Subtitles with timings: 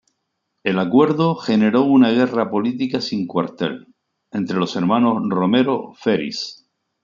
[0.63, 3.93] El acuerdo generó una guerra política sin cuartel,
[4.31, 6.67] entre los hermanos Romero Feris.